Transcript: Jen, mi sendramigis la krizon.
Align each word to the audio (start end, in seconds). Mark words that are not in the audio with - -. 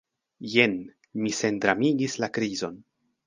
Jen, 0.53 0.73
mi 1.25 1.33
sendramigis 1.41 2.17
la 2.25 2.31
krizon. 2.39 2.81